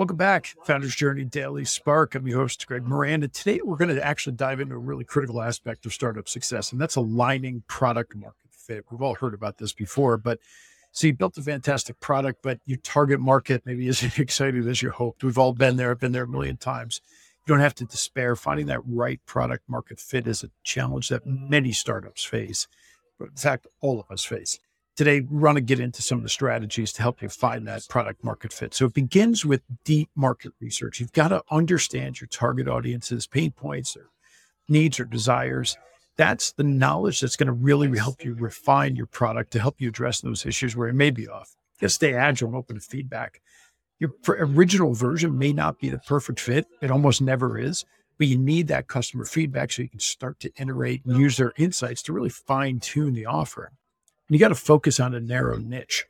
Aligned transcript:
Welcome 0.00 0.16
back, 0.16 0.54
Founders 0.64 0.96
Journey 0.96 1.24
Daily 1.24 1.66
Spark. 1.66 2.14
I'm 2.14 2.26
your 2.26 2.38
host, 2.38 2.66
Greg 2.66 2.86
Moran. 2.86 3.22
And 3.22 3.30
today 3.34 3.60
we're 3.62 3.76
going 3.76 3.94
to 3.94 4.02
actually 4.02 4.34
dive 4.34 4.58
into 4.58 4.74
a 4.74 4.78
really 4.78 5.04
critical 5.04 5.42
aspect 5.42 5.84
of 5.84 5.92
startup 5.92 6.26
success, 6.26 6.72
and 6.72 6.80
that's 6.80 6.96
aligning 6.96 7.64
product 7.66 8.16
market 8.16 8.48
fit. 8.50 8.86
We've 8.90 9.02
all 9.02 9.14
heard 9.14 9.34
about 9.34 9.58
this 9.58 9.74
before, 9.74 10.16
but 10.16 10.38
so 10.90 11.06
you 11.06 11.12
built 11.12 11.36
a 11.36 11.42
fantastic 11.42 12.00
product, 12.00 12.38
but 12.42 12.60
your 12.64 12.78
target 12.78 13.20
market 13.20 13.60
maybe 13.66 13.88
isn't 13.88 14.18
excited 14.18 14.66
as 14.66 14.80
you 14.80 14.88
hoped. 14.88 15.22
We've 15.22 15.36
all 15.36 15.52
been 15.52 15.76
there, 15.76 15.90
I've 15.90 16.00
been 16.00 16.12
there 16.12 16.24
a 16.24 16.26
million 16.28 16.56
times. 16.56 17.02
You 17.46 17.52
don't 17.52 17.60
have 17.60 17.74
to 17.74 17.84
despair. 17.84 18.36
Finding 18.36 18.68
that 18.68 18.80
right 18.86 19.20
product 19.26 19.68
market 19.68 20.00
fit 20.00 20.26
is 20.26 20.42
a 20.42 20.48
challenge 20.62 21.10
that 21.10 21.26
many 21.26 21.72
startups 21.72 22.24
face, 22.24 22.68
but 23.18 23.28
in 23.28 23.36
fact, 23.36 23.66
all 23.82 24.00
of 24.00 24.10
us 24.10 24.24
face. 24.24 24.58
Today, 25.00 25.22
we 25.22 25.38
want 25.38 25.56
to 25.56 25.62
get 25.62 25.80
into 25.80 26.02
some 26.02 26.18
of 26.18 26.24
the 26.24 26.28
strategies 26.28 26.92
to 26.92 27.00
help 27.00 27.22
you 27.22 27.30
find 27.30 27.66
that 27.66 27.88
product 27.88 28.22
market 28.22 28.52
fit. 28.52 28.74
So 28.74 28.84
it 28.84 28.92
begins 28.92 29.46
with 29.46 29.62
deep 29.82 30.10
market 30.14 30.52
research. 30.60 31.00
You've 31.00 31.14
got 31.14 31.28
to 31.28 31.42
understand 31.50 32.20
your 32.20 32.28
target 32.28 32.68
audience's 32.68 33.26
pain 33.26 33.52
points 33.52 33.96
or 33.96 34.10
needs 34.68 35.00
or 35.00 35.06
desires. 35.06 35.78
That's 36.18 36.52
the 36.52 36.64
knowledge 36.64 37.20
that's 37.20 37.36
going 37.36 37.46
to 37.46 37.54
really 37.54 37.96
help 37.96 38.22
you 38.22 38.34
refine 38.34 38.94
your 38.94 39.06
product 39.06 39.52
to 39.52 39.58
help 39.58 39.80
you 39.80 39.88
address 39.88 40.20
those 40.20 40.44
issues 40.44 40.76
where 40.76 40.88
it 40.88 40.94
may 40.94 41.10
be 41.10 41.26
off. 41.26 41.56
You 41.80 41.88
stay 41.88 42.12
agile 42.12 42.48
and 42.48 42.56
open 42.58 42.76
to 42.76 42.82
feedback. 42.82 43.40
Your 44.00 44.12
original 44.28 44.92
version 44.92 45.38
may 45.38 45.54
not 45.54 45.78
be 45.78 45.88
the 45.88 46.00
perfect 46.00 46.40
fit. 46.40 46.66
It 46.82 46.90
almost 46.90 47.22
never 47.22 47.56
is, 47.56 47.86
but 48.18 48.26
you 48.26 48.36
need 48.36 48.68
that 48.68 48.86
customer 48.86 49.24
feedback 49.24 49.72
so 49.72 49.80
you 49.80 49.88
can 49.88 49.98
start 49.98 50.40
to 50.40 50.52
iterate 50.58 51.06
and 51.06 51.16
use 51.16 51.38
their 51.38 51.54
insights 51.56 52.02
to 52.02 52.12
really 52.12 52.28
fine 52.28 52.80
tune 52.80 53.14
the 53.14 53.24
offer. 53.24 53.72
And 54.30 54.36
you 54.36 54.38
got 54.38 54.50
to 54.50 54.54
focus 54.54 55.00
on 55.00 55.12
a 55.12 55.18
narrow 55.18 55.56
niche. 55.56 56.06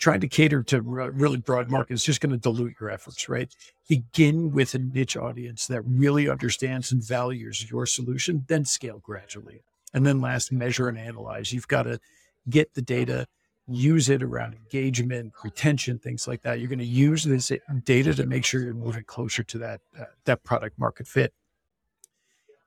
Trying 0.00 0.22
to 0.22 0.28
cater 0.28 0.64
to 0.64 0.80
really 0.82 1.36
broad 1.36 1.70
market 1.70 1.94
is 1.94 2.02
just 2.02 2.20
going 2.20 2.32
to 2.32 2.36
dilute 2.36 2.74
your 2.80 2.90
efforts, 2.90 3.28
right? 3.28 3.54
Begin 3.88 4.50
with 4.50 4.74
a 4.74 4.80
niche 4.80 5.16
audience 5.16 5.68
that 5.68 5.82
really 5.82 6.28
understands 6.28 6.90
and 6.90 7.00
values 7.04 7.70
your 7.70 7.86
solution, 7.86 8.44
then 8.48 8.64
scale 8.64 8.98
gradually. 8.98 9.62
And 9.94 10.04
then 10.04 10.20
last, 10.20 10.50
measure 10.50 10.88
and 10.88 10.98
analyze. 10.98 11.52
You've 11.52 11.68
got 11.68 11.84
to 11.84 12.00
get 12.48 12.74
the 12.74 12.82
data, 12.82 13.28
use 13.68 14.08
it 14.08 14.20
around 14.20 14.54
engagement, 14.54 15.32
retention, 15.44 16.00
things 16.00 16.26
like 16.26 16.42
that. 16.42 16.58
You're 16.58 16.68
going 16.68 16.80
to 16.80 16.84
use 16.84 17.22
this 17.22 17.52
data 17.84 18.14
to 18.14 18.26
make 18.26 18.44
sure 18.44 18.62
you're 18.62 18.74
moving 18.74 19.04
closer 19.04 19.44
to 19.44 19.58
that 19.58 19.80
uh, 19.96 20.06
that 20.24 20.42
product 20.42 20.76
market 20.76 21.06
fit. 21.06 21.32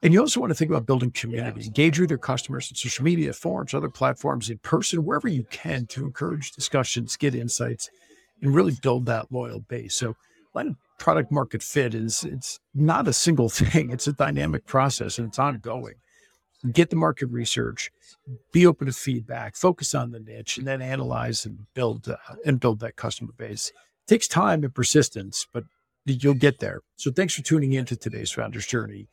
And 0.03 0.13
you 0.13 0.19
also 0.19 0.41
want 0.41 0.51
to 0.51 0.55
think 0.55 0.69
about 0.69 0.85
building 0.85 1.11
community, 1.11 1.65
engage 1.65 1.97
with 1.97 2.09
your 2.09 2.19
customers 2.19 2.69
in 2.69 2.75
social 2.75 3.05
media, 3.05 3.31
forums, 3.31 3.73
other 3.73 3.89
platforms, 3.89 4.49
in 4.49 4.57
person, 4.57 5.05
wherever 5.05 5.29
you 5.29 5.45
can 5.49 5.85
to 5.87 6.05
encourage 6.05 6.51
discussions, 6.51 7.15
get 7.15 7.33
insights, 7.33 7.89
and 8.41 8.53
really 8.53 8.73
build 8.81 9.05
that 9.05 9.31
loyal 9.31 9.61
base. 9.61 9.95
So 9.95 10.17
product 10.99 11.31
market 11.31 11.63
fit 11.63 11.95
is 11.95 12.23
it's 12.23 12.59
not 12.73 13.07
a 13.07 13.13
single 13.13 13.49
thing. 13.61 13.91
It's 13.91 14.07
a 14.07 14.13
dynamic 14.13 14.65
process 14.65 15.17
and 15.17 15.29
it's 15.29 15.39
ongoing. 15.39 15.95
Get 16.71 16.89
the 16.89 16.95
market 16.95 17.27
research, 17.27 17.91
be 18.53 18.65
open 18.65 18.88
to 18.88 18.93
feedback, 18.93 19.55
focus 19.55 19.93
on 19.93 20.11
the 20.11 20.19
niche, 20.19 20.57
and 20.57 20.65
then 20.65 20.81
analyze 20.81 21.45
and 21.45 21.65
build 21.73 22.07
uh, 22.07 22.15
and 22.45 22.59
build 22.59 22.79
that 22.79 22.95
customer 22.95 23.33
base. 23.38 23.69
It 23.69 24.07
takes 24.07 24.29
time 24.29 24.63
and 24.63 24.73
persistence, 24.73 25.45
but 25.51 25.65
you'll 26.05 26.35
get 26.35 26.59
there. 26.59 26.79
So 26.95 27.11
thanks 27.11 27.35
for 27.35 27.41
tuning 27.41 27.73
in 27.73 27.83
to 27.85 27.97
today's 27.97 28.31
Founders 28.31 28.65
Journey. 28.65 29.07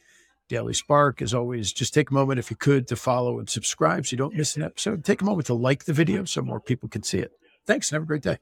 Daily 0.51 0.75
Spark. 0.75 1.23
As 1.23 1.33
always, 1.33 1.73
just 1.73 1.95
take 1.95 2.11
a 2.11 2.15
moment, 2.15 2.41
if 2.41 2.51
you 2.51 2.57
could, 2.57 2.89
to 2.89 2.97
follow 2.97 3.39
and 3.39 3.49
subscribe 3.49 4.05
so 4.05 4.13
you 4.13 4.19
don't 4.19 4.35
miss 4.35 4.57
an 4.57 4.63
episode. 4.65 5.05
Take 5.05 5.23
a 5.23 5.25
moment 5.25 5.47
to 5.47 5.55
like 5.55 5.85
the 5.85 5.93
video 5.93 6.25
so 6.25 6.43
more 6.43 6.61
people 6.61 6.89
can 6.89 7.05
see 7.05 7.19
it. 7.19 7.31
Thanks 7.67 7.91
and 7.91 7.97
have 7.97 8.03
a 8.03 8.07
great 8.07 8.23
day. 8.23 8.39